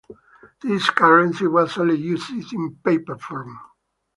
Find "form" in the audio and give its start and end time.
3.19-3.59